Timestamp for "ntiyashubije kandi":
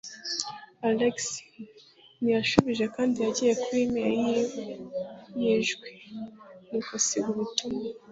2.21-3.15